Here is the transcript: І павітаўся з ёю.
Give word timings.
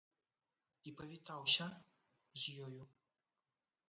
І 0.91 0.93
павітаўся 1.01 1.67
з 2.45 2.65
ёю. 2.69 2.81